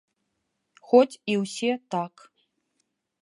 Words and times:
Хоць 0.93 1.19
і 1.33 1.37
ўсе 1.43 1.71
так. 1.97 2.13